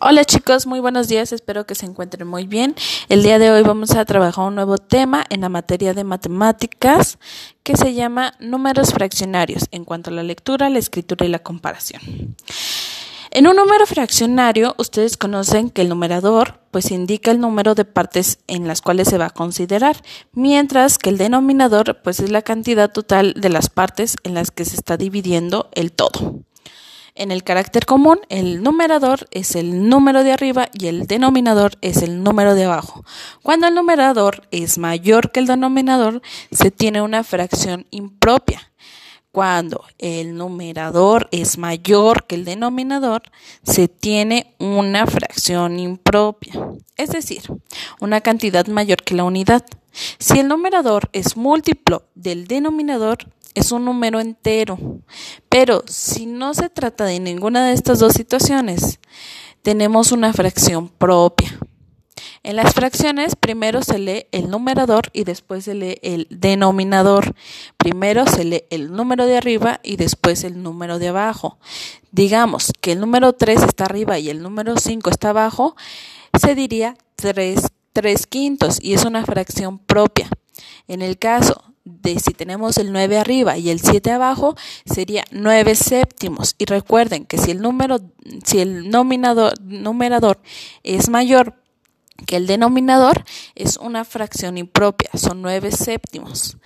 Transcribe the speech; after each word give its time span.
Hola 0.00 0.24
chicos, 0.24 0.68
muy 0.68 0.78
buenos 0.78 1.08
días, 1.08 1.32
espero 1.32 1.66
que 1.66 1.74
se 1.74 1.84
encuentren 1.84 2.28
muy 2.28 2.46
bien. 2.46 2.76
El 3.08 3.24
día 3.24 3.40
de 3.40 3.50
hoy 3.50 3.64
vamos 3.64 3.96
a 3.96 4.04
trabajar 4.04 4.46
un 4.46 4.54
nuevo 4.54 4.78
tema 4.78 5.24
en 5.28 5.40
la 5.40 5.48
materia 5.48 5.92
de 5.92 6.04
matemáticas 6.04 7.18
que 7.64 7.76
se 7.76 7.94
llama 7.94 8.32
números 8.38 8.92
fraccionarios 8.92 9.64
en 9.72 9.84
cuanto 9.84 10.10
a 10.10 10.12
la 10.12 10.22
lectura, 10.22 10.70
la 10.70 10.78
escritura 10.78 11.26
y 11.26 11.30
la 11.30 11.40
comparación. 11.40 12.36
En 13.32 13.48
un 13.48 13.56
número 13.56 13.86
fraccionario, 13.86 14.76
ustedes 14.78 15.16
conocen 15.16 15.68
que 15.68 15.82
el 15.82 15.88
numerador 15.88 16.60
pues 16.70 16.92
indica 16.92 17.32
el 17.32 17.40
número 17.40 17.74
de 17.74 17.84
partes 17.84 18.38
en 18.46 18.68
las 18.68 18.82
cuales 18.82 19.08
se 19.08 19.18
va 19.18 19.26
a 19.26 19.30
considerar, 19.30 19.96
mientras 20.32 20.98
que 20.98 21.10
el 21.10 21.18
denominador 21.18 22.02
pues 22.02 22.20
es 22.20 22.30
la 22.30 22.42
cantidad 22.42 22.92
total 22.92 23.34
de 23.34 23.48
las 23.48 23.68
partes 23.68 24.16
en 24.22 24.34
las 24.34 24.52
que 24.52 24.64
se 24.64 24.76
está 24.76 24.96
dividiendo 24.96 25.70
el 25.72 25.90
todo. 25.90 26.44
En 27.18 27.32
el 27.32 27.42
carácter 27.42 27.84
común, 27.84 28.20
el 28.28 28.62
numerador 28.62 29.26
es 29.32 29.56
el 29.56 29.88
número 29.88 30.22
de 30.22 30.30
arriba 30.30 30.68
y 30.72 30.86
el 30.86 31.08
denominador 31.08 31.72
es 31.80 32.02
el 32.02 32.22
número 32.22 32.54
de 32.54 32.66
abajo. 32.66 33.04
Cuando 33.42 33.66
el 33.66 33.74
numerador 33.74 34.46
es 34.52 34.78
mayor 34.78 35.32
que 35.32 35.40
el 35.40 35.48
denominador, 35.48 36.22
se 36.52 36.70
tiene 36.70 37.02
una 37.02 37.24
fracción 37.24 37.88
impropia. 37.90 38.70
Cuando 39.32 39.82
el 39.98 40.36
numerador 40.36 41.28
es 41.32 41.58
mayor 41.58 42.24
que 42.24 42.36
el 42.36 42.44
denominador, 42.44 43.22
se 43.64 43.88
tiene 43.88 44.54
una 44.60 45.04
fracción 45.08 45.80
impropia, 45.80 46.68
es 46.96 47.10
decir, 47.10 47.42
una 47.98 48.20
cantidad 48.20 48.64
mayor 48.68 49.02
que 49.02 49.16
la 49.16 49.24
unidad. 49.24 49.64
Si 50.20 50.38
el 50.38 50.46
numerador 50.46 51.10
es 51.12 51.36
múltiplo 51.36 52.04
del 52.14 52.46
denominador, 52.46 53.18
es 53.58 53.72
un 53.72 53.84
número 53.84 54.20
entero. 54.20 54.78
Pero 55.48 55.82
si 55.86 56.26
no 56.26 56.54
se 56.54 56.68
trata 56.68 57.04
de 57.04 57.20
ninguna 57.20 57.66
de 57.66 57.74
estas 57.74 57.98
dos 57.98 58.14
situaciones, 58.14 59.00
tenemos 59.62 60.12
una 60.12 60.32
fracción 60.32 60.88
propia. 60.88 61.58
En 62.42 62.56
las 62.56 62.72
fracciones 62.72 63.36
primero 63.36 63.82
se 63.82 63.98
lee 63.98 64.26
el 64.32 64.48
numerador 64.48 65.10
y 65.12 65.24
después 65.24 65.64
se 65.64 65.74
lee 65.74 65.98
el 66.02 66.26
denominador. 66.30 67.34
Primero 67.76 68.26
se 68.26 68.44
lee 68.44 68.64
el 68.70 68.92
número 68.92 69.26
de 69.26 69.36
arriba 69.36 69.80
y 69.82 69.96
después 69.96 70.44
el 70.44 70.62
número 70.62 70.98
de 70.98 71.08
abajo. 71.08 71.58
Digamos 72.12 72.72
que 72.80 72.92
el 72.92 73.00
número 73.00 73.32
3 73.32 73.64
está 73.64 73.84
arriba 73.84 74.18
y 74.18 74.30
el 74.30 74.42
número 74.42 74.76
5 74.76 75.10
está 75.10 75.30
abajo, 75.30 75.76
se 76.40 76.54
diría 76.54 76.96
3, 77.16 77.60
3 77.92 78.26
quintos 78.26 78.78
y 78.80 78.94
es 78.94 79.04
una 79.04 79.24
fracción 79.26 79.78
propia. 79.78 80.28
En 80.86 81.02
el 81.02 81.18
caso 81.18 81.67
de 82.02 82.18
si 82.18 82.32
tenemos 82.32 82.78
el 82.78 82.92
9 82.92 83.18
arriba 83.18 83.56
y 83.58 83.70
el 83.70 83.80
7 83.80 84.10
abajo, 84.12 84.56
sería 84.84 85.24
9 85.30 85.74
séptimos. 85.74 86.54
Y 86.58 86.66
recuerden 86.66 87.24
que 87.24 87.38
si 87.38 87.50
el 87.50 87.60
número, 87.60 88.00
si 88.44 88.60
el 88.60 88.90
nominador, 88.90 89.54
numerador 89.62 90.40
es 90.82 91.08
mayor 91.08 91.54
que 92.26 92.36
el 92.36 92.46
denominador, 92.46 93.24
es 93.54 93.76
una 93.76 94.04
fracción 94.04 94.58
impropia, 94.58 95.10
son 95.14 95.42
9 95.42 95.70
séptimos. 95.72 96.58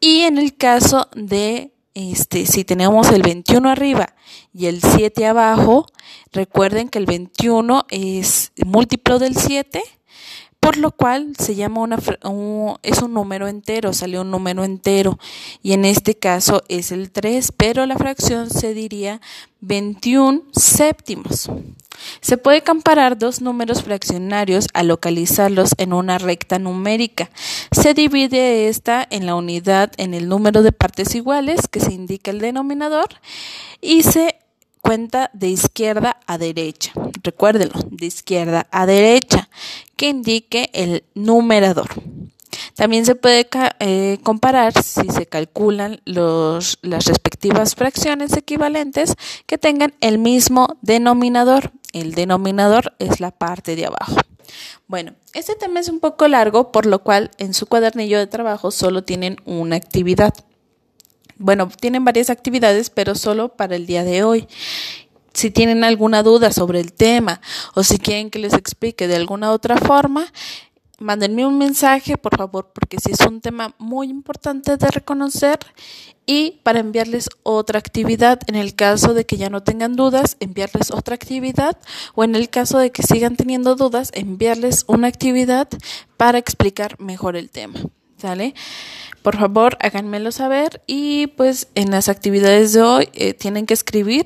Y 0.00 0.22
en 0.22 0.38
el 0.38 0.56
caso 0.56 1.08
de 1.14 1.74
este, 1.94 2.46
si 2.46 2.64
tenemos 2.64 3.10
el 3.10 3.22
21 3.22 3.68
arriba 3.68 4.14
y 4.54 4.66
el 4.66 4.80
7 4.80 5.26
abajo, 5.26 5.86
recuerden 6.32 6.88
que 6.88 6.98
el 6.98 7.06
21 7.06 7.86
es 7.90 8.52
múltiplo 8.64 9.18
del 9.18 9.36
7 9.36 9.82
por 10.60 10.76
lo 10.76 10.90
cual 10.90 11.34
se 11.38 11.54
llama 11.54 11.80
una 11.80 11.98
es 12.82 13.02
un 13.02 13.14
número 13.14 13.48
entero, 13.48 13.92
salió 13.92 14.22
un 14.22 14.30
número 14.30 14.64
entero 14.64 15.18
y 15.62 15.72
en 15.72 15.84
este 15.84 16.14
caso 16.14 16.62
es 16.68 16.92
el 16.92 17.10
3, 17.10 17.52
pero 17.56 17.86
la 17.86 17.96
fracción 17.96 18.50
se 18.50 18.74
diría 18.74 19.20
21 19.60 20.42
séptimos. 20.52 21.50
Se 22.20 22.36
puede 22.36 22.62
comparar 22.62 23.18
dos 23.18 23.40
números 23.40 23.82
fraccionarios 23.82 24.66
al 24.72 24.88
localizarlos 24.88 25.74
en 25.78 25.92
una 25.92 26.18
recta 26.18 26.58
numérica. 26.58 27.30
Se 27.72 27.94
divide 27.94 28.68
esta 28.68 29.06
en 29.10 29.26
la 29.26 29.34
unidad 29.34 29.92
en 29.96 30.14
el 30.14 30.28
número 30.28 30.62
de 30.62 30.72
partes 30.72 31.14
iguales 31.14 31.66
que 31.68 31.80
se 31.80 31.92
indica 31.92 32.30
el 32.30 32.38
denominador 32.38 33.08
y 33.80 34.02
se 34.02 34.37
cuenta 34.88 35.30
de 35.34 35.48
izquierda 35.48 36.18
a 36.26 36.38
derecha. 36.38 36.92
Recuérdenlo, 37.22 37.74
de 37.90 38.06
izquierda 38.06 38.66
a 38.70 38.86
derecha, 38.86 39.50
que 39.96 40.08
indique 40.08 40.70
el 40.72 41.04
numerador. 41.14 41.90
También 42.74 43.04
se 43.04 43.14
puede 43.14 43.46
eh, 43.80 44.18
comparar 44.22 44.82
si 44.82 45.10
se 45.10 45.26
calculan 45.26 46.00
los, 46.06 46.78
las 46.80 47.04
respectivas 47.04 47.74
fracciones 47.74 48.34
equivalentes 48.34 49.14
que 49.44 49.58
tengan 49.58 49.92
el 50.00 50.16
mismo 50.16 50.78
denominador. 50.80 51.70
El 51.92 52.14
denominador 52.14 52.94
es 52.98 53.20
la 53.20 53.30
parte 53.30 53.76
de 53.76 53.84
abajo. 53.84 54.16
Bueno, 54.86 55.12
este 55.34 55.54
tema 55.54 55.80
es 55.80 55.90
un 55.90 56.00
poco 56.00 56.28
largo, 56.28 56.72
por 56.72 56.86
lo 56.86 57.02
cual 57.02 57.30
en 57.36 57.52
su 57.52 57.66
cuadernillo 57.66 58.18
de 58.18 58.26
trabajo 58.26 58.70
solo 58.70 59.04
tienen 59.04 59.36
una 59.44 59.76
actividad. 59.76 60.32
Bueno, 61.38 61.68
tienen 61.80 62.04
varias 62.04 62.30
actividades, 62.30 62.90
pero 62.90 63.14
solo 63.14 63.50
para 63.50 63.76
el 63.76 63.86
día 63.86 64.04
de 64.04 64.24
hoy. 64.24 64.48
Si 65.32 65.50
tienen 65.50 65.84
alguna 65.84 66.22
duda 66.22 66.50
sobre 66.50 66.80
el 66.80 66.92
tema 66.92 67.40
o 67.74 67.84
si 67.84 67.98
quieren 67.98 68.30
que 68.30 68.40
les 68.40 68.54
explique 68.54 69.06
de 69.06 69.16
alguna 69.16 69.52
otra 69.52 69.76
forma, 69.76 70.26
mándenme 70.98 71.46
un 71.46 71.58
mensaje, 71.58 72.16
por 72.16 72.36
favor, 72.36 72.72
porque 72.74 72.98
si 72.98 73.12
es 73.12 73.20
un 73.20 73.40
tema 73.40 73.74
muy 73.78 74.08
importante 74.08 74.76
de 74.76 74.88
reconocer 74.88 75.58
y 76.26 76.60
para 76.62 76.80
enviarles 76.80 77.28
otra 77.42 77.78
actividad. 77.78 78.40
En 78.48 78.54
el 78.54 78.74
caso 78.74 79.14
de 79.14 79.24
que 79.24 79.36
ya 79.36 79.48
no 79.48 79.62
tengan 79.62 79.96
dudas, 79.96 80.36
enviarles 80.40 80.90
otra 80.90 81.14
actividad 81.14 81.78
o 82.14 82.24
en 82.24 82.34
el 82.34 82.50
caso 82.50 82.78
de 82.78 82.90
que 82.90 83.02
sigan 83.02 83.36
teniendo 83.36 83.76
dudas, 83.76 84.10
enviarles 84.12 84.84
una 84.88 85.08
actividad 85.08 85.68
para 86.16 86.38
explicar 86.38 87.00
mejor 87.00 87.36
el 87.36 87.48
tema. 87.48 87.80
¿Sale? 88.18 88.54
Por 89.22 89.36
favor, 89.36 89.76
háganmelo 89.80 90.32
saber 90.32 90.82
y 90.86 91.26
pues 91.28 91.68
en 91.74 91.90
las 91.90 92.08
actividades 92.08 92.72
de 92.72 92.82
hoy 92.82 93.08
eh, 93.12 93.34
tienen 93.34 93.66
que 93.66 93.74
escribir 93.74 94.24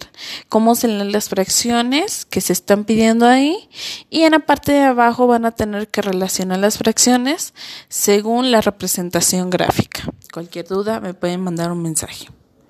cómo 0.49 0.75
se 0.75 0.89
leen 0.89 1.13
las 1.13 1.29
fracciones 1.29 2.25
que 2.25 2.41
se 2.41 2.53
están 2.53 2.85
pidiendo 2.85 3.27
ahí 3.27 3.69
y 4.11 4.23
en 4.23 4.33
la 4.33 4.41
parte 4.41 4.73
de 4.73 4.83
abajo 4.83 5.27
van 5.27 5.45
a 5.45 5.53
tener 5.53 5.89
que 5.89 6.03
relacionar 6.03 6.59
las 6.59 6.79
fracciones 6.79 7.55
según 7.89 8.51
la 8.51 8.61
representación 8.61 9.51
gráfica. 9.51 10.03
Cualquier 10.33 10.67
duda 10.67 11.01
me 11.01 11.15
pueden 11.15 11.41
mandar 11.41 11.73
un 11.73 11.83
mensaje. 11.83 12.29